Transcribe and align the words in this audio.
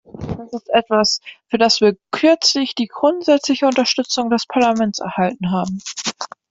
Dies 0.13 0.51
ist 0.51 0.69
etwas, 0.73 1.19
für 1.45 1.59
das 1.59 1.79
wir 1.79 1.95
kürzlich 2.09 2.73
die 2.73 2.87
grundsätzliche 2.87 3.67
Unterstützung 3.67 4.31
des 4.31 4.47
Parlaments 4.47 4.97
erhalten 4.97 5.51
haben. 5.51 5.77